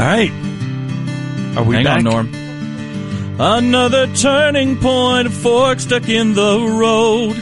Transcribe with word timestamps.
right. 0.00 0.30
Are 1.56 1.64
we 1.64 1.76
Hang 1.76 1.84
back? 1.84 1.98
on, 1.98 2.04
Norm. 2.04 2.34
Another 3.40 4.06
turning 4.14 4.76
point, 4.78 5.28
a 5.28 5.30
fork 5.30 5.80
stuck 5.80 6.08
in 6.08 6.34
the 6.34 6.58
road. 6.60 7.36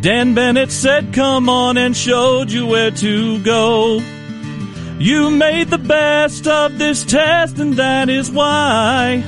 Dan 0.00 0.34
Bennett 0.34 0.70
said, 0.70 1.12
Come 1.12 1.48
on, 1.48 1.76
and 1.76 1.96
showed 1.96 2.50
you 2.50 2.66
where 2.66 2.90
to 2.90 3.38
go. 3.42 4.00
You 4.98 5.30
made 5.30 5.68
the 5.68 5.78
best 5.78 6.46
of 6.46 6.78
this 6.78 7.04
test, 7.04 7.58
and 7.58 7.74
that 7.74 8.08
is 8.08 8.30
why. 8.30 9.22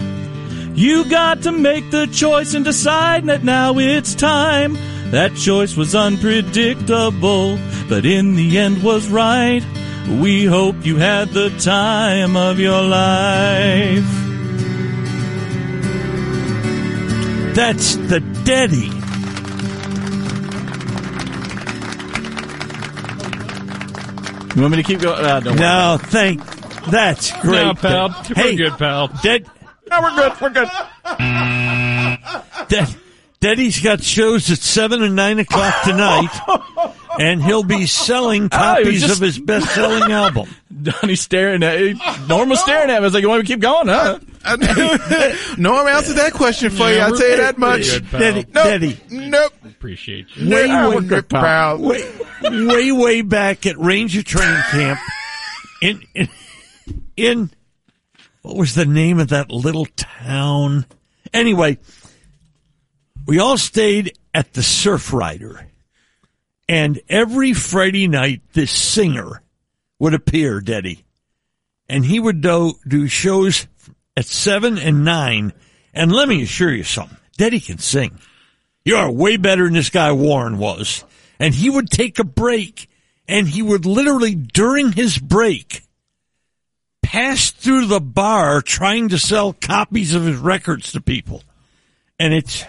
You 0.75 1.09
got 1.09 1.43
to 1.43 1.53
make 1.53 1.91
the 1.91 2.07
choice 2.07 2.55
and 2.55 2.65
decide 2.65 3.25
that 3.27 3.45
now 3.45 3.79
it's 3.79 4.15
time. 4.15 4.75
That 5.11 5.35
choice 5.37 5.77
was 5.77 5.95
unpredictable, 5.95 7.59
but 7.89 8.05
in 8.05 8.35
the 8.37 8.59
end 8.59 8.83
was 8.83 9.09
right. 9.09 9.63
We 10.09 10.45
hope 10.45 10.87
you 10.87 10.97
had 10.97 11.31
the 11.31 11.51
time 11.59 12.37
of 12.37 12.59
your 12.61 12.81
life. 12.83 14.05
That's 17.55 17.97
the 17.97 18.21
Deady. 18.45 18.93
You 24.55 24.63
want 24.63 24.73
me 24.73 24.83
to 24.83 24.83
keep 24.85 25.01
going? 25.01 25.23
Uh, 25.23 25.41
don't 25.41 25.53
worry. 25.55 25.61
No, 25.61 25.99
thank. 26.01 26.41
That's 26.87 27.31
great. 27.43 27.63
No, 27.67 27.75
pal. 27.75 28.09
Hey, 28.09 28.53
We're 28.57 28.71
good, 28.71 28.79
pal. 28.79 29.09
Dad, 29.23 29.47
No, 29.91 30.01
we're 30.01 30.15
good. 30.17 30.41
We're 30.41 30.51
good. 30.51 30.69
Dad, 32.69 32.97
Deady's 33.41 33.81
got 33.83 34.03
shows 34.03 34.51
at 34.51 34.59
seven 34.59 35.03
and 35.03 35.15
nine 35.15 35.39
o'clock 35.41 35.75
tonight, 35.85 36.31
and 37.19 37.43
he'll 37.43 37.63
be 37.63 37.87
selling 37.87 38.45
Oh, 38.47 38.49
copies 38.49 39.01
just- 39.03 39.15
of 39.15 39.21
his 39.21 39.39
best-selling 39.39 40.11
album. 40.13 40.49
Donnie's 40.83 41.21
staring 41.21 41.63
at 41.63 42.29
Norm 42.29 42.49
was 42.49 42.61
staring 42.61 42.91
at 42.91 42.95
me. 42.95 42.95
I 42.97 43.01
was 43.01 43.15
like, 43.15 43.23
you 43.23 43.29
want 43.29 43.41
me 43.43 43.47
to 43.47 43.53
keep 43.55 43.61
going, 43.61 43.89
huh? 43.89 44.19
Norm 45.59 45.87
answered 45.89 46.17
that 46.17 46.33
question 46.35 46.71
for 46.71 46.91
you. 46.91 46.99
I'll 46.99 47.13
we're 47.13 47.19
tell 47.19 47.31
you 47.31 47.37
that 47.39 47.59
much. 47.59 47.83
good. 47.91 48.11
Deady, 48.11 48.45
Nope. 48.53 48.65
Deady, 48.65 49.01
Nope. 49.11 49.53
Appreciate 49.65 50.37
you. 50.37 50.51
way, 50.51 50.67
way, 50.69 50.95
we're 50.95 51.01
good, 51.03 51.29
pal. 51.29 51.79
way, 51.79 52.03
way, 52.43 52.93
way 52.93 53.23
back 53.23 53.67
at 53.67 53.79
Ranger 53.79 54.23
Training 54.23 54.63
Camp, 54.71 55.01
in, 55.83 56.03
in, 56.15 56.29
in, 57.17 57.51
what 58.43 58.57
was 58.57 58.75
the 58.75 58.87
name 58.87 59.19
of 59.19 59.29
that 59.29 59.51
little 59.51 59.87
town? 59.97 60.87
Anyway, 61.33 61.79
we 63.27 63.39
all 63.39 63.59
stayed 63.59 64.17
at 64.35 64.53
the 64.53 64.63
Surf 64.63 65.13
Rider, 65.13 65.67
and 66.69 67.01
every 67.09 67.53
Friday 67.53 68.09
night, 68.09 68.43
this 68.53 68.73
singer 68.73 69.43
would 69.99 70.15
appear, 70.15 70.61
Deady, 70.61 71.05
and 71.89 72.05
he 72.05 72.19
would 72.19 72.41
do, 72.41 72.75
do 72.87 73.07
shows 73.07 73.67
at 74.17 74.27
seven 74.27 74.79
and 74.79 75.05
nine. 75.05 75.53
And 75.95 76.13
let 76.13 76.29
me 76.29 76.43
assure 76.43 76.73
you 76.73 76.83
something, 76.83 77.17
Deady 77.37 77.61
can 77.61 77.79
sing. 77.79 78.19
You 78.85 78.97
are 78.97 79.11
way 79.11 79.37
better 79.37 79.65
than 79.65 79.75
this 79.75 79.91
guy 79.91 80.13
Warren 80.13 80.59
was. 80.59 81.05
And 81.39 81.55
he 81.55 81.71
would 81.71 81.91
take 81.91 82.19
a 82.19 82.25
break 82.25 82.89
and 83.29 83.49
he 83.49 83.63
would 83.63 83.85
literally 83.85 84.35
during 84.35 84.93
his 84.93 85.19
break 85.19 85.83
pass 87.03 87.51
through 87.51 87.87
the 87.87 88.01
bar 88.01 88.63
trying 88.63 89.09
to 89.09 89.19
sell 89.19 89.53
copies 89.53 90.15
of 90.15 90.25
his 90.25 90.37
records 90.37 90.93
to 90.93 91.01
people. 91.01 91.43
And 92.19 92.33
it's, 92.33 92.65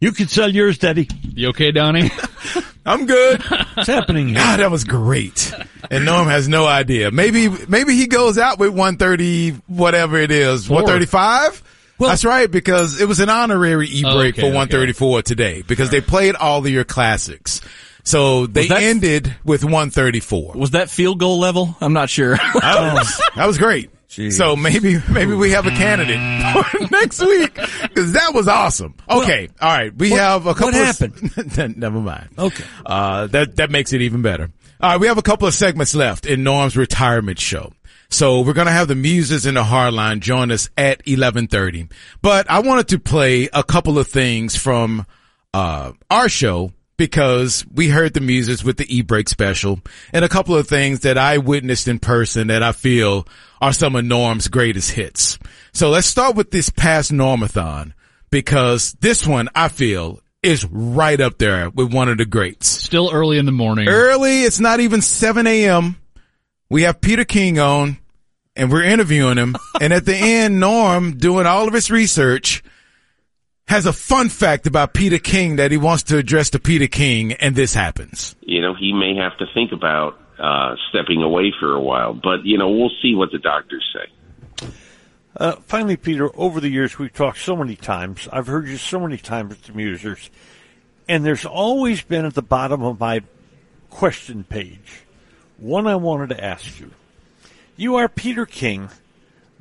you 0.00 0.12
could 0.12 0.30
sell 0.30 0.50
yours, 0.50 0.78
Deady. 0.78 1.08
You 1.22 1.48
okay, 1.48 1.70
Donnie? 1.70 2.10
I'm 2.86 3.06
good. 3.06 3.42
What's 3.74 3.88
happening 3.88 4.28
here? 4.28 4.36
God, 4.38 4.60
that 4.60 4.70
was 4.70 4.84
great. 4.84 5.52
And 5.90 6.04
Norm 6.04 6.28
has 6.28 6.48
no 6.48 6.66
idea. 6.66 7.10
Maybe, 7.10 7.48
maybe 7.68 7.94
he 7.94 8.06
goes 8.06 8.38
out 8.38 8.58
with 8.58 8.70
130, 8.70 9.50
whatever 9.66 10.16
it 10.18 10.30
is. 10.30 10.66
Four. 10.66 10.76
135? 10.76 11.62
Well- 11.98 12.08
That's 12.10 12.24
right, 12.24 12.50
because 12.50 13.00
it 13.00 13.06
was 13.06 13.20
an 13.20 13.28
honorary 13.28 13.86
e-break 13.88 14.34
Okay, 14.34 14.40
for 14.40 14.46
okay. 14.46 14.56
134 14.56 15.22
today, 15.22 15.62
because 15.66 15.90
they 15.90 16.00
played 16.00 16.34
all 16.34 16.60
of 16.60 16.68
your 16.68 16.84
classics. 16.84 17.60
So 18.04 18.46
they 18.46 18.68
that- 18.68 18.82
ended 18.82 19.34
with 19.44 19.62
134. 19.62 20.54
Was 20.54 20.70
that 20.70 20.88
field 20.88 21.18
goal 21.18 21.38
level? 21.38 21.76
I'm 21.80 21.92
not 21.92 22.08
sure. 22.08 22.36
That 22.36 22.94
was, 22.94 23.20
that 23.36 23.46
was 23.46 23.58
great. 23.58 23.90
So 24.30 24.56
maybe, 24.56 24.96
maybe 25.08 25.34
we 25.34 25.52
have 25.52 25.66
a 25.66 25.70
candidate 25.70 26.18
for 26.66 26.88
next 26.90 27.20
week 27.20 27.54
because 27.54 28.12
that 28.12 28.32
was 28.34 28.48
awesome. 28.48 28.94
Okay. 29.08 29.48
all 29.60 29.68
right. 29.68 29.94
We 29.94 30.10
have 30.10 30.46
a 30.46 30.54
couple 30.54 30.72
what 30.78 31.00
of- 31.00 31.10
happened? 31.38 31.76
Never 31.78 32.00
mind. 32.00 32.28
Okay. 32.36 32.64
Uh, 32.84 33.28
that, 33.28 33.56
that 33.56 33.70
makes 33.70 33.92
it 33.92 34.02
even 34.02 34.20
better. 34.22 34.50
All 34.80 34.90
right. 34.90 35.00
We 35.00 35.06
have 35.06 35.18
a 35.18 35.22
couple 35.22 35.46
of 35.46 35.54
segments 35.54 35.94
left 35.94 36.26
in 36.26 36.42
Norm's 36.42 36.76
retirement 36.76 37.38
show. 37.38 37.72
So 38.08 38.40
we're 38.40 38.54
going 38.54 38.66
to 38.66 38.72
have 38.72 38.88
the 38.88 38.94
Musers 38.94 39.46
in 39.46 39.54
the 39.54 39.62
Hardline 39.62 40.18
join 40.18 40.50
us 40.50 40.68
at 40.76 40.98
1130. 41.06 41.86
But 42.20 42.50
I 42.50 42.58
wanted 42.58 42.88
to 42.88 42.98
play 42.98 43.48
a 43.52 43.62
couple 43.62 43.96
of 43.96 44.08
things 44.08 44.56
from, 44.56 45.06
uh, 45.54 45.92
our 46.10 46.28
show 46.28 46.72
because 47.00 47.64
we 47.72 47.88
heard 47.88 48.12
the 48.12 48.20
Musers 48.20 48.62
with 48.62 48.76
the 48.76 48.94
e-break 48.94 49.26
special 49.26 49.80
and 50.12 50.22
a 50.22 50.28
couple 50.28 50.54
of 50.54 50.68
things 50.68 51.00
that 51.00 51.16
I 51.16 51.38
witnessed 51.38 51.88
in 51.88 51.98
person 51.98 52.48
that 52.48 52.62
I 52.62 52.72
feel 52.72 53.26
are 53.58 53.72
some 53.72 53.96
of 53.96 54.04
Norm's 54.04 54.48
greatest 54.48 54.90
hits. 54.90 55.38
So 55.72 55.88
let's 55.88 56.06
start 56.06 56.36
with 56.36 56.50
this 56.50 56.68
past 56.68 57.10
Normathon 57.10 57.94
because 58.30 58.92
this 59.00 59.26
one 59.26 59.48
I 59.54 59.68
feel 59.68 60.20
is 60.42 60.66
right 60.66 61.18
up 61.18 61.38
there 61.38 61.70
with 61.70 61.90
one 61.90 62.10
of 62.10 62.18
the 62.18 62.26
greats. 62.26 62.66
Still 62.66 63.08
early 63.10 63.38
in 63.38 63.46
the 63.46 63.50
morning. 63.50 63.88
Early, 63.88 64.42
it's 64.42 64.60
not 64.60 64.80
even 64.80 65.00
7 65.00 65.46
a.m. 65.46 65.96
We 66.68 66.82
have 66.82 67.00
Peter 67.00 67.24
King 67.24 67.58
on 67.58 67.96
and 68.54 68.70
we're 68.70 68.82
interviewing 68.82 69.38
him. 69.38 69.56
and 69.80 69.94
at 69.94 70.04
the 70.04 70.16
end, 70.16 70.60
Norm 70.60 71.16
doing 71.16 71.46
all 71.46 71.66
of 71.66 71.72
his 71.72 71.90
research 71.90 72.62
has 73.70 73.86
a 73.86 73.92
fun 73.92 74.28
fact 74.28 74.66
about 74.66 74.92
Peter 74.92 75.18
King 75.18 75.54
that 75.56 75.70
he 75.70 75.76
wants 75.76 76.02
to 76.02 76.18
address 76.18 76.50
to 76.50 76.58
Peter 76.58 76.88
King 76.88 77.34
and 77.34 77.54
this 77.54 77.72
happens. 77.72 78.34
you 78.42 78.60
know, 78.60 78.74
he 78.74 78.92
may 78.92 79.14
have 79.14 79.38
to 79.38 79.46
think 79.54 79.70
about 79.70 80.18
uh, 80.40 80.74
stepping 80.88 81.22
away 81.22 81.52
for 81.60 81.72
a 81.76 81.80
while. 81.80 82.12
But, 82.12 82.44
you 82.44 82.58
know, 82.58 82.68
we'll 82.68 82.90
see 83.00 83.14
what 83.14 83.30
the 83.30 83.38
doctors 83.38 83.84
say. 83.94 84.68
Uh, 85.36 85.52
finally, 85.66 85.96
Peter, 85.96 86.28
over 86.36 86.58
the 86.58 86.68
years, 86.68 86.98
we've 86.98 87.12
talked 87.12 87.38
so 87.38 87.54
many 87.54 87.76
times. 87.76 88.28
I've 88.32 88.48
heard 88.48 88.66
you 88.66 88.76
so 88.76 88.98
many 88.98 89.16
times 89.16 89.52
at 89.52 89.62
the 89.62 89.72
Musers. 89.72 90.30
And 91.08 91.24
there's 91.24 91.46
always 91.46 92.02
been 92.02 92.24
at 92.24 92.34
the 92.34 92.42
bottom 92.42 92.82
of 92.82 92.98
my 92.98 93.22
question 93.88 94.42
page 94.42 95.04
one 95.58 95.86
I 95.86 95.94
wanted 95.94 96.30
to 96.30 96.44
ask 96.44 96.80
you. 96.80 96.90
You 97.76 97.94
are 97.96 98.08
Peter 98.08 98.46
King, 98.46 98.88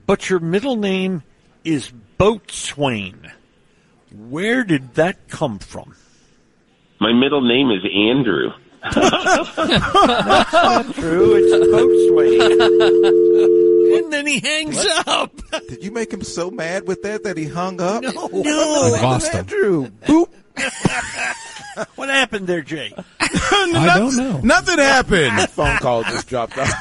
but 0.07 0.31
your 0.31 0.39
middle 0.39 0.77
name 0.77 1.21
is 1.63 1.91
Boatswain. 2.17 3.33
Where 4.11 4.63
did 4.63 4.95
that 4.95 5.27
come 5.27 5.59
from? 5.59 5.95
My 6.99 7.13
middle 7.13 7.41
name 7.41 7.69
is 7.71 7.83
Andrew. 7.85 8.51
That's 8.81 10.53
not 10.53 10.95
true, 10.95 11.35
it's 11.35 11.51
Boatswain. 11.67 13.97
and 13.97 14.11
then 14.13 14.25
he 14.25 14.39
hangs 14.39 14.83
up. 15.05 15.33
Did 15.67 15.83
you 15.83 15.91
make 15.91 16.11
him 16.11 16.23
so 16.23 16.49
mad 16.49 16.87
with 16.87 17.03
that 17.03 17.23
that 17.23 17.37
he 17.37 17.45
hung 17.45 17.79
up? 17.81 18.01
No. 18.03 18.27
No, 18.27 18.97
lost 19.01 19.31
him. 19.31 19.39
Andrew. 19.39 19.87
Boop. 20.05 20.29
What 21.95 22.09
happened 22.09 22.45
there, 22.45 22.61
Jay? 22.61 22.91
I 23.21 23.95
don't 23.97 24.17
know. 24.17 24.41
Nothing 24.41 24.79
happened. 24.79 25.49
Phone 25.51 25.77
call 25.77 26.03
just 26.03 26.27
dropped 26.27 26.57
off. 26.57 26.69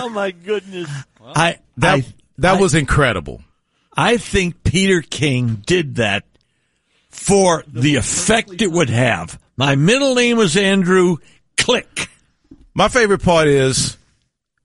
Oh 0.00 0.08
my 0.08 0.30
goodness. 0.30 0.88
I, 1.22 1.58
that, 1.78 2.04
that 2.38 2.60
was 2.60 2.74
incredible. 2.74 3.42
I 3.94 4.16
think 4.16 4.62
Peter 4.62 5.02
King 5.02 5.60
did 5.66 5.96
that 5.96 6.24
for 7.18 7.64
the 7.66 7.96
effect 7.96 8.62
it 8.62 8.70
would 8.70 8.90
have. 8.90 9.40
My 9.56 9.74
middle 9.74 10.14
name 10.14 10.36
was 10.36 10.56
Andrew. 10.56 11.16
Click. 11.56 12.08
My 12.74 12.88
favorite 12.88 13.22
part 13.22 13.48
is 13.48 13.96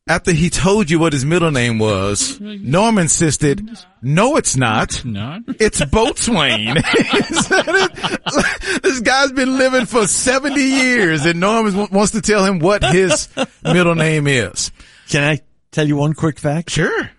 after 0.07 0.31
he 0.31 0.50
told 0.50 0.91
you 0.91 1.00
what 1.00 1.13
his 1.13 1.25
middle 1.25 1.51
name 1.51 1.79
was, 1.79 2.39
Norm 2.39 2.97
insisted, 2.97 3.67
no, 4.01 4.35
it's 4.35 4.57
not. 4.57 5.03
Not. 5.05 5.44
It's 5.59 5.79
Boatswain. 5.79 6.75
this 8.81 9.00
guy's 9.00 9.31
been 9.31 9.57
living 9.57 9.85
for 9.85 10.05
70 10.05 10.61
years 10.61 11.25
and 11.25 11.39
Norm 11.39 11.67
is, 11.67 11.75
wants 11.75 12.11
to 12.11 12.21
tell 12.21 12.45
him 12.45 12.59
what 12.59 12.83
his 12.83 13.29
middle 13.63 13.95
name 13.95 14.27
is. 14.27 14.71
Can 15.09 15.23
I 15.23 15.39
tell 15.71 15.88
you 15.88 15.95
one 15.95 16.13
quick 16.13 16.38
fact? 16.38 16.69
Sure. 16.69 17.09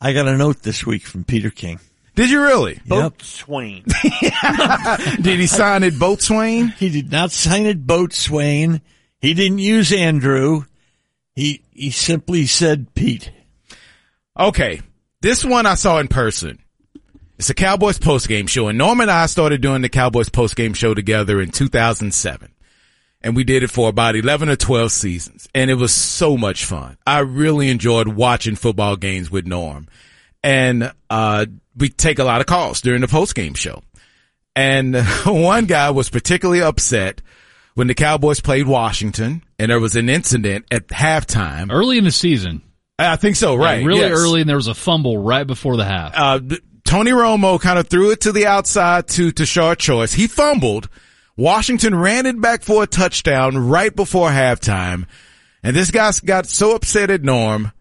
I 0.00 0.12
got 0.12 0.26
a 0.26 0.36
note 0.36 0.62
this 0.62 0.84
week 0.84 1.06
from 1.06 1.22
Peter 1.22 1.50
King. 1.50 1.78
Did 2.14 2.30
you 2.30 2.42
really? 2.42 2.80
Boatswain. 2.86 3.84
Did 5.22 5.40
he 5.40 5.46
sign 5.46 5.82
it 5.82 5.94
Boatswain? 5.98 6.74
he 6.74 6.90
did 6.90 7.10
not 7.10 7.30
sign 7.32 7.64
it 7.66 7.86
Boatswain. 7.86 8.80
He 9.20 9.34
didn't 9.34 9.58
use 9.58 9.92
Andrew. 9.92 10.64
He 11.34 11.62
he 11.72 11.90
simply 11.90 12.46
said 12.46 12.94
Pete. 12.94 13.30
Okay. 14.38 14.82
This 15.22 15.44
one 15.44 15.66
I 15.66 15.74
saw 15.74 15.98
in 15.98 16.08
person. 16.08 16.58
It's 17.38 17.48
a 17.50 17.54
Cowboys 17.54 17.98
postgame 17.98 18.48
show 18.48 18.68
and 18.68 18.76
Norm 18.78 19.00
and 19.00 19.10
I 19.10 19.26
started 19.26 19.60
doing 19.62 19.82
the 19.82 19.88
Cowboys 19.88 20.28
postgame 20.28 20.76
show 20.76 20.94
together 20.94 21.40
in 21.40 21.50
2007. 21.50 22.52
and 23.22 23.34
we 23.36 23.42
did 23.44 23.62
it 23.62 23.70
for 23.70 23.88
about 23.88 24.16
11 24.16 24.48
or 24.48 24.56
12 24.56 24.92
seasons. 24.92 25.48
And 25.54 25.70
it 25.70 25.74
was 25.74 25.92
so 25.94 26.36
much 26.36 26.64
fun. 26.64 26.98
I 27.06 27.20
really 27.20 27.70
enjoyed 27.70 28.08
watching 28.08 28.54
football 28.56 28.96
games 28.96 29.30
with 29.30 29.46
Norm. 29.46 29.88
And, 30.42 30.92
uh, 31.08 31.46
we 31.76 31.88
take 31.88 32.18
a 32.18 32.24
lot 32.24 32.40
of 32.40 32.46
calls 32.46 32.80
during 32.80 33.00
the 33.00 33.08
post 33.08 33.34
game 33.34 33.54
show. 33.54 33.82
And 34.54 34.96
one 35.26 35.66
guy 35.66 35.90
was 35.90 36.10
particularly 36.10 36.62
upset 36.62 37.22
when 37.74 37.86
the 37.86 37.94
Cowboys 37.94 38.40
played 38.40 38.66
Washington 38.66 39.42
and 39.58 39.70
there 39.70 39.80
was 39.80 39.96
an 39.96 40.08
incident 40.08 40.66
at 40.70 40.88
halftime. 40.88 41.72
Early 41.72 41.98
in 41.98 42.04
the 42.04 42.10
season. 42.10 42.62
I 42.98 43.16
think 43.16 43.36
so, 43.36 43.56
right. 43.56 43.80
Yeah, 43.80 43.86
really 43.86 44.00
yes. 44.00 44.12
early, 44.12 44.40
and 44.42 44.48
there 44.48 44.56
was 44.56 44.68
a 44.68 44.74
fumble 44.74 45.18
right 45.18 45.46
before 45.46 45.76
the 45.76 45.84
half. 45.84 46.12
Uh, 46.14 46.40
Tony 46.84 47.10
Romo 47.10 47.60
kind 47.60 47.78
of 47.78 47.88
threw 47.88 48.10
it 48.10 48.20
to 48.22 48.32
the 48.32 48.46
outside 48.46 49.08
to, 49.08 49.32
to 49.32 49.44
Tashard 49.44 49.78
Choice. 49.78 50.12
He 50.12 50.26
fumbled. 50.26 50.88
Washington 51.36 51.94
ran 51.94 52.26
it 52.26 52.40
back 52.40 52.62
for 52.62 52.82
a 52.82 52.86
touchdown 52.86 53.56
right 53.56 53.94
before 53.94 54.28
halftime. 54.28 55.06
And 55.62 55.74
this 55.74 55.90
guy 55.90 56.12
got 56.24 56.46
so 56.46 56.74
upset 56.74 57.10
at 57.10 57.22
Norm. 57.22 57.72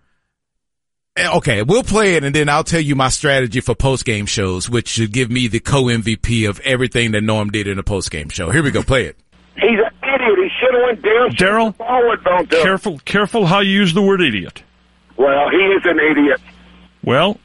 Eh, 1.18 1.28
Okay, 1.38 1.62
we'll 1.62 1.84
play 1.84 2.16
it 2.16 2.24
and 2.24 2.34
then 2.34 2.48
I'll 2.48 2.64
tell 2.64 2.80
you 2.80 2.96
my 2.96 3.10
strategy 3.10 3.60
for 3.60 3.76
post 3.76 4.06
game 4.06 4.26
shows, 4.26 4.70
which 4.70 4.88
should 4.88 5.12
give 5.12 5.30
me 5.30 5.48
the 5.48 5.60
co 5.60 5.84
MVP 5.84 6.48
of 6.48 6.60
everything 6.62 7.12
that 7.12 7.22
Norm 7.22 7.50
did 7.50 7.68
in 7.68 7.78
a 7.80 7.84
post 7.84 8.12
game 8.12 8.30
show. 8.30 8.50
Here 8.50 8.64
we 8.64 8.72
go, 8.72 8.82
play 8.82 9.06
it. 9.08 9.18
He's 9.56 9.72
an 9.72 9.92
idiot. 10.04 10.38
He 10.38 10.50
should 10.60 10.74
have 10.74 10.84
went 10.84 11.02
down. 11.02 11.32
Daryl, 11.32 11.76
forward, 11.76 12.24
don't 12.24 12.50
do 12.50 12.58
it. 12.58 12.64
Careful, 12.64 13.00
careful 13.00 13.46
how 13.46 13.60
you 13.60 13.72
use 13.72 13.94
the 13.94 14.02
word 14.02 14.22
idiot. 14.22 14.64
Well, 15.18 15.50
he 15.50 15.58
is 15.58 15.82
an 15.86 16.00
idiot. 16.00 16.40
Well, 17.04 17.38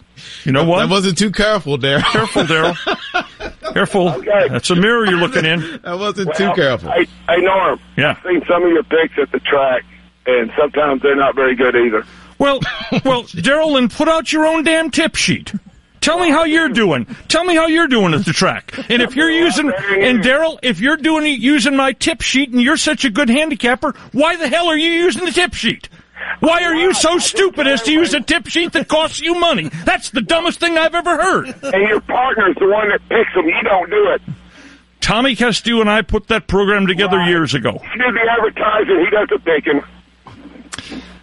you 0.44 0.52
know 0.52 0.64
what? 0.64 0.80
That 0.80 0.88
wasn't 0.90 1.18
too 1.18 1.32
careful, 1.32 1.76
Daryl. 1.76 2.02
Careful, 2.12 2.42
Daryl. 2.44 3.72
Careful. 3.74 4.08
Okay. 4.10 4.48
That's 4.48 4.70
a 4.70 4.76
mirror 4.76 5.06
you're 5.06 5.18
looking 5.18 5.44
in. 5.44 5.60
That 5.82 5.98
wasn't 5.98 6.28
Well, 6.28 6.36
too 6.54 6.60
careful. 6.60 6.90
Hey, 6.92 7.06
hey, 7.28 7.40
Norm. 7.42 7.80
Yeah. 7.96 8.10
I've 8.10 8.22
seen 8.22 8.42
some 8.48 8.62
of 8.62 8.70
your 8.70 8.84
picks 8.84 9.18
at 9.20 9.32
the 9.32 9.40
track, 9.40 9.84
and 10.26 10.50
sometimes 10.58 11.02
they're 11.02 11.16
not 11.16 11.34
very 11.34 11.54
good 11.54 11.74
either. 11.76 12.04
Well, 12.38 12.60
well, 13.04 13.24
Daryl, 13.24 13.74
then 13.74 13.88
put 13.88 14.08
out 14.08 14.32
your 14.32 14.46
own 14.46 14.64
damn 14.64 14.90
tip 14.90 15.16
sheet. 15.16 15.52
Tell 16.00 16.20
me 16.20 16.30
how 16.30 16.44
you're 16.44 16.68
doing. 16.68 17.04
Tell 17.26 17.44
me 17.44 17.56
how 17.56 17.66
you're 17.66 17.88
doing 17.88 18.14
at 18.14 18.24
the 18.24 18.32
track. 18.32 18.72
And 18.88 19.02
if 19.02 19.16
you're 19.16 19.30
using, 19.30 19.72
and 19.72 20.20
Daryl, 20.20 20.56
if 20.62 20.78
you're 20.78 20.96
doing 20.96 21.26
using 21.40 21.74
my 21.74 21.92
tip 21.92 22.22
sheet 22.22 22.50
and 22.52 22.62
you're 22.62 22.76
such 22.76 23.04
a 23.04 23.10
good 23.10 23.28
handicapper, 23.28 23.92
why 24.12 24.36
the 24.36 24.46
hell 24.46 24.68
are 24.68 24.76
you 24.76 24.88
using 24.88 25.24
the 25.24 25.32
tip 25.32 25.54
sheet? 25.54 25.88
Why 26.40 26.62
are 26.62 26.74
you 26.74 26.94
so 26.94 27.18
stupid 27.18 27.66
as 27.66 27.82
to 27.82 27.92
use 27.92 28.14
a 28.14 28.20
tip 28.20 28.46
sheet 28.46 28.72
that 28.74 28.86
costs 28.86 29.20
you 29.20 29.34
money? 29.34 29.68
That's 29.84 30.10
the 30.10 30.22
dumbest 30.22 30.60
thing 30.60 30.78
I've 30.78 30.94
ever 30.94 31.20
heard. 31.20 31.46
And 31.62 31.88
your 31.88 32.00
partner's 32.00 32.54
the 32.60 32.68
one 32.68 32.88
that 32.90 33.00
picks 33.08 33.34
them. 33.34 33.46
You 33.46 33.62
don't 33.64 33.90
do 33.90 34.10
it. 34.10 34.22
Tommy 35.00 35.34
Castillo 35.36 35.80
and 35.80 35.90
I 35.90 36.02
put 36.02 36.28
that 36.28 36.46
program 36.46 36.86
together 36.86 37.20
years 37.22 37.54
ago. 37.54 37.72
You 37.72 38.04
do 38.04 38.12
the 38.12 38.30
advertising. 38.30 39.04
He 39.04 39.10
does 39.10 39.28
the 39.28 39.38
picking. 39.38 39.82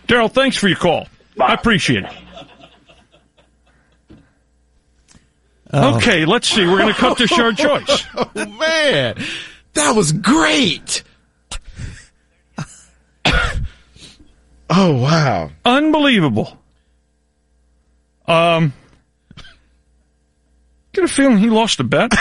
Daryl, 0.07 0.31
thanks 0.31 0.57
for 0.57 0.67
your 0.67 0.77
call. 0.77 1.07
I 1.39 1.53
appreciate 1.53 2.03
it. 2.05 2.11
Okay, 5.73 6.25
let's 6.25 6.47
see. 6.47 6.65
We're 6.67 6.77
going 6.77 6.93
to 6.93 6.99
cut 6.99 7.17
to 7.17 7.27
Tashard 7.27 7.57
Choice. 7.57 8.05
Oh 8.35 8.45
man, 8.45 9.15
that 9.73 9.95
was 9.95 10.11
great. 10.11 11.03
oh 13.25 13.63
wow. 14.69 15.51
Unbelievable. 15.65 16.57
Um, 18.27 18.73
get 20.93 21.03
a 21.03 21.07
feeling 21.07 21.37
he 21.39 21.49
lost 21.49 21.79
a 21.79 21.83
bet. 21.83 22.11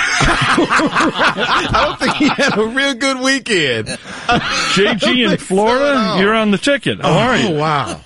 I 0.64 1.68
don't 1.72 1.98
think 2.00 2.14
he 2.16 2.28
had 2.28 2.58
a 2.58 2.66
real 2.66 2.94
good 2.94 3.20
weekend. 3.20 3.88
JG 3.88 5.30
in 5.32 5.38
Florida, 5.38 6.16
you're 6.18 6.34
on 6.34 6.50
the 6.50 6.58
ticket. 6.58 7.00
How 7.00 7.12
are 7.12 7.34
Oh 7.34 7.36
you? 7.36 7.54
wow. 7.58 8.00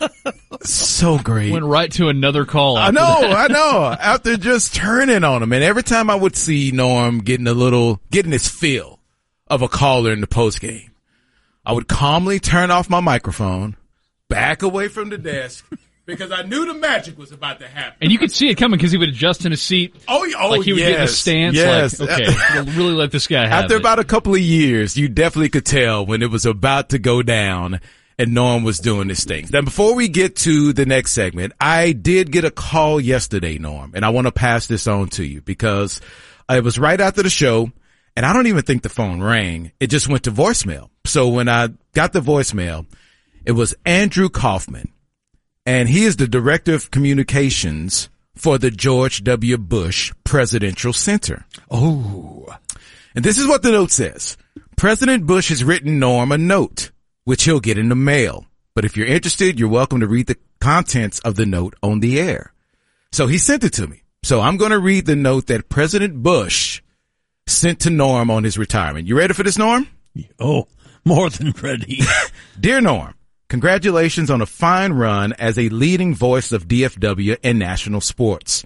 So 0.63 1.19
great. 1.19 1.53
Went 1.53 1.65
right 1.65 1.91
to 1.93 2.09
another 2.09 2.45
call. 2.45 2.77
I 2.77 2.91
know. 2.91 3.03
I 3.05 3.49
know. 3.49 3.97
After 4.01 4.37
just 4.37 4.75
turning 4.75 5.25
on 5.25 5.43
him, 5.43 5.53
and 5.53 5.63
every 5.65 5.83
time 5.83 6.11
I 6.11 6.15
would 6.15 6.37
see 6.37 6.71
Norm 6.73 7.19
getting 7.21 7.47
a 7.47 7.55
little, 7.55 8.01
getting 8.11 8.33
his 8.33 8.49
feel 8.49 9.01
of 9.49 9.63
a 9.63 9.69
caller 9.69 10.13
in 10.13 10.21
the 10.21 10.27
post 10.27 10.61
game, 10.61 10.91
I 11.65 11.73
would 11.73 11.89
calmly 11.89 12.39
turn 12.39 12.71
off 12.71 12.89
my 12.91 13.01
microphone, 13.01 13.77
back 14.29 14.63
away 14.63 14.89
from 14.89 15.11
the 15.11 15.19
desk, 15.19 15.65
because 16.07 16.31
I 16.31 16.43
knew 16.43 16.65
the 16.65 16.75
magic 16.75 17.19
was 17.19 17.33
about 17.33 17.61
to 17.61 17.69
happen. 17.69 17.99
And 18.01 18.13
you 18.13 18.19
could 18.19 18.31
see 18.33 18.49
it 18.49 18.55
coming 18.55 18.79
because 18.79 18.93
he 18.93 18.99
would 18.99 19.09
adjust 19.09 19.45
in 19.45 19.51
his 19.51 19.61
seat. 19.61 19.95
Oh, 20.09 20.27
oh, 20.39 20.51
like 20.51 20.63
he 20.63 20.73
would 20.73 20.79
get 20.79 20.93
in 20.93 20.97
a 20.97 21.01
yes, 21.01 21.17
stance. 21.17 21.57
yes. 21.57 22.01
Like, 22.01 22.11
okay, 22.11 22.35
we'll 22.55 22.65
really 22.65 22.93
let 22.95 23.11
this 23.11 23.27
guy 23.27 23.47
have 23.47 23.65
After 23.65 23.75
it. 23.75 23.81
about 23.81 23.99
a 23.99 24.05
couple 24.05 24.35
of 24.35 24.41
years, 24.41 24.97
you 24.97 25.09
definitely 25.09 25.51
could 25.51 25.67
tell 25.67 26.07
when 26.07 26.23
it 26.23 26.31
was 26.31 26.47
about 26.47 26.91
to 26.91 26.99
go 26.99 27.23
down 27.23 27.81
and 28.19 28.33
Norm 28.33 28.65
was 28.65 28.79
doing 28.79 29.09
his 29.11 29.25
thing. 29.25 29.47
Now, 29.53 29.61
before 29.61 29.95
we 29.95 30.09
get 30.09 30.37
to 30.37 30.73
the 30.73 30.87
next 30.87 31.13
segment, 31.13 31.53
I 31.61 31.93
did 31.93 32.33
get 32.33 32.45
a 32.45 32.51
call 32.51 32.99
yesterday, 32.99 33.59
Norm, 33.59 33.93
and 33.95 34.05
I 34.05 34.09
want 34.09 34.27
to 34.27 34.33
pass 34.33 34.67
this 34.67 34.87
on 34.87 35.09
to 35.11 35.25
you 35.25 35.43
because 35.43 36.01
it 36.49 36.65
was 36.65 36.79
right 36.79 37.01
after 37.01 37.23
the 37.23 37.29
show 37.29 37.71
and 38.17 38.25
I 38.25 38.33
don't 38.33 38.47
even 38.47 38.63
think 38.63 38.83
the 38.83 38.89
phone 38.89 39.21
rang. 39.21 39.73
It 39.79 39.89
just 39.89 40.09
went 40.09 40.25
to 40.25 40.33
voicemail. 40.33 40.89
So 41.05 41.29
when 41.29 41.49
I 41.49 41.69
got 41.93 42.15
the 42.15 42.21
voicemail, 42.21 42.87
it 43.45 43.53
was 43.53 43.75
Andrew 43.85 44.31
Kaufman 44.31 44.91
and 45.67 45.89
he 45.89 46.05
is 46.05 46.17
the 46.17 46.29
director 46.29 46.75
of 46.75 46.91
communications 46.91 48.09
for 48.35 48.57
the 48.57 48.71
George 48.71 49.25
W. 49.25 49.59
Bush 49.59 50.13
Presidential 50.25 50.93
Center. 50.93 51.45
Oh, 51.71 52.47
And 53.15 53.25
this 53.25 53.39
is 53.39 53.47
what 53.47 53.63
the 53.63 53.73
note 53.73 53.91
says. 53.91 54.37
President 54.77 55.27
Bush 55.27 55.49
has 55.49 55.65
written 55.65 55.99
Norm 55.99 56.33
a 56.33 56.39
note, 56.39 56.91
which 57.25 57.45
he'll 57.45 57.61
get 57.61 57.79
in 57.79 57.89
the 57.89 57.95
mail. 57.95 58.47
But 58.75 58.85
if 58.85 58.97
you're 58.97 59.07
interested, 59.07 59.59
you're 59.59 59.69
welcome 59.69 60.01
to 60.01 60.07
read 60.07 60.27
the 60.27 60.37
contents 60.61 61.19
of 61.21 61.35
the 61.35 61.47
note 61.47 61.75
on 61.83 62.01
the 62.01 62.21
air. 62.21 62.53
So 63.11 63.27
he 63.27 63.39
sent 63.39 63.65
it 63.65 63.73
to 63.75 63.87
me. 63.87 64.03
So 64.23 64.41
I'm 64.41 64.59
going 64.59 64.73
to 64.73 64.79
read 64.79 65.07
the 65.07 65.17
note 65.17 65.47
that 65.47 65.69
President 65.71 66.23
Bush 66.23 66.83
sent 67.47 67.81
to 67.81 67.91
Norm 67.91 68.31
on 68.31 68.45
his 68.45 68.59
retirement. 68.59 69.09
You 69.09 69.17
ready 69.17 69.33
for 69.33 69.43
this, 69.43 69.57
Norm? 69.57 69.89
oh, 70.39 70.67
more 71.05 71.31
than 71.31 71.53
ready. 71.63 72.01
Dear 72.61 72.81
Norm, 72.81 73.15
congratulations 73.49 74.31
on 74.31 74.41
a 74.41 74.47
fine 74.47 74.93
run 74.93 75.33
as 75.35 75.59
a 75.59 75.69
leading 75.69 76.15
voice 76.15 76.53
of 76.53 76.69
DFW 76.69 77.37
and 77.43 77.59
national 77.59 78.01
sports. 78.01 78.65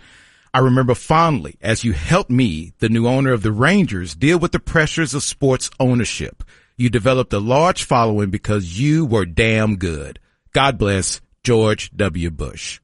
I 0.53 0.59
remember 0.59 0.94
fondly 0.94 1.56
as 1.61 1.85
you 1.85 1.93
helped 1.93 2.31
me, 2.31 2.73
the 2.79 2.88
new 2.88 3.06
owner 3.06 3.32
of 3.32 3.43
the 3.43 3.53
Rangers, 3.53 4.15
deal 4.15 4.38
with 4.38 4.53
the 4.53 4.59
pressures 4.59 5.15
of 5.15 5.23
sports 5.23 5.71
ownership. 5.79 6.43
You 6.77 6.91
developed 6.91 7.32
a 7.32 7.38
large 7.38 7.85
following 7.85 8.31
because 8.31 8.81
you 8.81 9.05
were 9.05 9.27
damn 9.27 9.77
good. 9.77 10.19
God 10.53 10.79
bless 10.79 11.20
George 11.44 11.91
W. 11.94 12.31
Bush. 12.31 12.81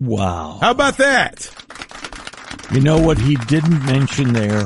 Wow. 0.00 0.58
How 0.60 0.70
about 0.70 0.96
that? 0.96 1.50
You 2.72 2.80
know 2.80 2.98
what 2.98 3.18
he 3.18 3.36
didn't 3.36 3.84
mention 3.84 4.32
there 4.32 4.64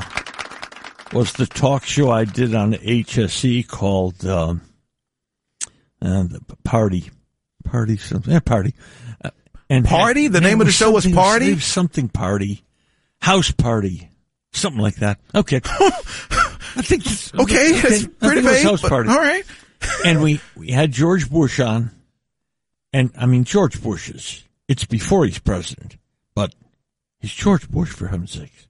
was 1.12 1.33
the 1.33 1.47
talk 1.47 1.85
show 1.85 2.11
I 2.11 2.25
did 2.25 2.54
on 2.54 2.75
HSE 2.75 3.66
called 3.68 4.25
um, 4.26 4.62
uh, 6.04 6.23
the 6.25 6.40
Party, 6.64 7.11
Party 7.64 7.96
something, 7.96 8.32
yeah, 8.32 8.40
Party, 8.40 8.75
uh, 9.25 9.30
and 9.70 9.84
Party? 9.84 10.28
The 10.28 10.40
name 10.40 10.61
of 10.61 10.66
the 10.66 10.73
show 10.73 10.90
was 10.90 11.06
Party? 11.06 11.58
something 11.58 12.08
Party, 12.08 12.62
House 13.20 13.50
Party, 13.50 14.08
something 14.52 14.80
like 14.82 14.96
that. 14.96 15.18
Okay, 15.34 15.61
I 15.64 16.82
think 16.82 17.06
it's, 17.06 17.32
Okay, 17.34 17.73
that's 17.73 17.84
I 17.84 17.88
think 17.99 18.18
pretty 18.18 18.40
vague. 18.42 18.64
House 18.64 18.82
but- 18.82 18.88
Party. 18.90 19.08
all 19.11 19.18
right. 19.18 19.44
and 20.04 20.23
we 20.23 20.40
we 20.56 20.68
had 20.70 20.92
George 20.92 21.30
Bush 21.30 21.61
on, 21.61 21.90
and 22.92 23.11
I 23.18 23.26
mean 23.26 23.44
George 23.44 23.82
Bush 23.82 24.11
is 24.11 24.44
it's 24.68 24.84
before 24.84 25.25
he's 25.26 25.38
president, 25.38 25.96
but 26.34 26.54
he's 27.20 27.32
George 27.32 27.68
Bush 27.68 27.90
for 27.90 28.08
heaven's 28.08 28.32
sakes. 28.32 28.66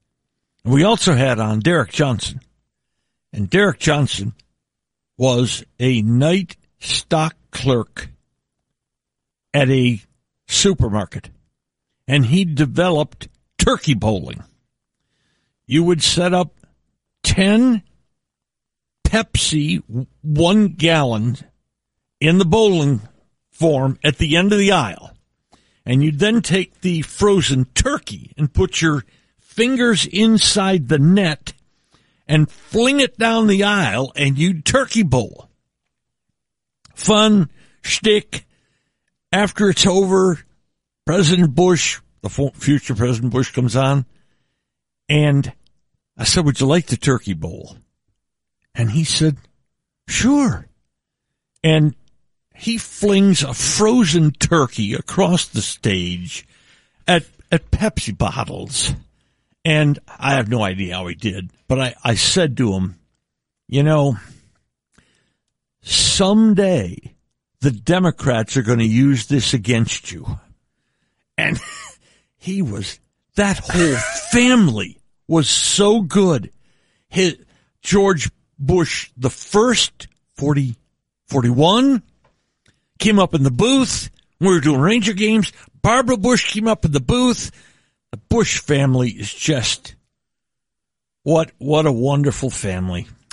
And 0.64 0.73
we 0.73 0.83
also 0.83 1.14
had 1.14 1.38
on 1.38 1.61
Derek 1.61 1.93
Johnson, 1.93 2.41
and 3.33 3.49
Derek 3.50 3.79
Johnson 3.79 4.33
was 5.17 5.64
a 5.79 6.03
night 6.03 6.57
stock 6.85 7.37
clerk 7.50 8.11
at 9.53 9.71
a 9.71 10.00
supermarket, 10.47 11.31
and 12.07 12.26
he 12.26 12.45
developed 12.45 13.29
turkey 13.59 13.95
bowling. 13.95 14.43
You 15.67 15.85
would 15.85 16.03
set 16.03 16.35
up 16.35 16.55
ten 17.23 17.83
Pepsi 19.07 19.83
one 20.23 20.69
gallon 20.69 21.38
in 22.21 22.38
the 22.38 22.45
bowling 22.45 23.00
form 23.50 23.99
at 24.05 24.19
the 24.19 24.37
end 24.37 24.53
of 24.53 24.59
the 24.59 24.73
aisle. 24.73 25.12
And 25.87 26.03
you'd 26.03 26.19
then 26.19 26.43
take 26.43 26.81
the 26.81 27.03
frozen 27.03 27.67
turkey 27.67 28.33
and 28.37 28.53
put 28.53 28.81
your 28.81 29.05
fingers 29.38 30.07
inside 30.07 30.88
the 30.88 30.99
net 30.99 31.53
and 32.26 32.50
fling 32.50 33.00
it 33.00 33.19
down 33.19 33.47
the 33.47 33.62
aisle 33.62 34.12
and 34.17 34.38
you 34.38 34.61
turkey 34.62 35.03
bowl. 35.03 35.49
Fun, 36.95 37.51
shtick. 37.83 38.47
After 39.33 39.69
it's 39.69 39.87
over, 39.87 40.39
President 41.07 41.55
Bush, 41.55 42.01
the 42.23 42.31
future 42.55 42.95
President 42.95 43.33
Bush 43.33 43.53
comes 43.53 43.77
on 43.77 44.07
and 45.09 45.53
I 46.17 46.25
said, 46.25 46.45
would 46.45 46.61
you 46.61 46.67
like 46.67 46.87
the 46.87 46.97
turkey 46.97 47.35
bowl? 47.35 47.77
And 48.75 48.91
he 48.91 49.05
said, 49.05 49.37
Sure. 50.09 50.67
And 51.63 51.95
he 52.55 52.79
flings 52.79 53.43
a 53.43 53.55
frozen 53.55 54.33
turkey 54.33 54.95
across 54.95 55.47
the 55.47 55.63
stage 55.63 56.47
at, 57.09 57.25
at 57.51 57.71
Pepsi 57.71 58.17
bottles. 58.17 58.93
And 59.65 59.99
I 60.19 60.35
have 60.35 60.49
no 60.49 60.63
idea 60.63 60.95
how 60.95 61.07
he 61.07 61.15
did, 61.15 61.51
but 61.69 61.81
I, 61.81 61.95
I 62.05 62.15
said 62.17 62.57
to 62.59 62.75
him, 62.75 62.97
you 63.67 63.83
know, 63.83 64.19
someday 65.85 67.14
the 67.61 67.71
Democrats 67.71 68.57
are 68.57 68.62
going 68.62 68.79
to 68.79 68.85
use 68.85 69.26
this 69.26 69.55
against 69.55 70.11
you. 70.12 70.38
And 71.38 71.59
he 72.37 72.62
was, 72.62 72.99
that 73.37 73.59
whole 73.59 73.97
family 74.31 74.99
was 75.26 75.49
so 75.49 76.00
good. 76.00 76.50
His, 77.09 77.37
George 77.81 78.31
Bush, 78.59 79.11
the 79.17 79.31
first 79.31 80.09
40, 80.37 80.76
41, 81.29 82.03
came 82.99 83.19
up 83.19 83.35
in 83.35 83.43
the 83.43 83.50
booth. 83.50 84.11
We 84.41 84.49
were 84.49 84.61
doing 84.61 84.81
Ranger 84.81 85.12
games. 85.12 85.53
Barbara 85.83 86.17
Bush 86.17 86.53
came 86.53 86.69
up 86.69 86.85
in 86.85 86.93
the 86.93 87.00
booth. 87.00 87.50
The 88.11 88.17
Bush 88.17 88.61
family 88.61 89.11
is 89.11 89.33
just 89.33 89.97
what 91.23 91.50
what 91.59 91.87
a 91.87 91.93
wonderful 91.93 92.50
family. 92.50 93.07